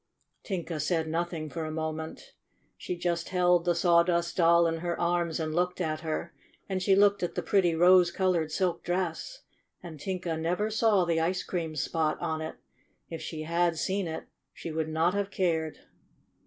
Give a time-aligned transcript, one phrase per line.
[0.41, 2.33] Tinka said nothing for a moment.
[2.75, 6.33] She just held the Sawdust Doll in her arms and looked at her,
[6.67, 9.43] and she looked at the pretty rose ^colored silk dress.
[9.83, 12.55] And Tinka never saw the ice cream spot on it.
[13.11, 14.23] If she had seen it
[14.55, 15.77] she would not have cared.